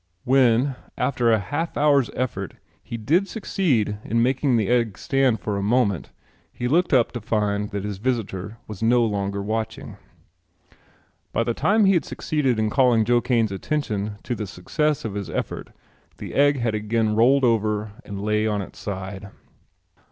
[0.23, 5.57] When after a half hour's effort he did succeed in making the egg stand for
[5.57, 6.09] a moment
[6.51, 9.97] he looked up to find that his visitor was no longer watching.
[11.31, 15.13] By the time he had succeeded in calling Joe Kane's attention to the success of
[15.13, 15.69] his effort
[16.17, 19.29] the egg had again rolled over and lay on its side.